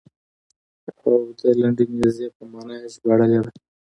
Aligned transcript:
او 1.03 1.13
د 1.39 1.41
لنډې 1.59 1.85
نېزې 1.97 2.27
په 2.35 2.43
معنا 2.51 2.75
یې 2.81 2.87
ژباړلې 2.93 3.39
ده. 3.43 3.51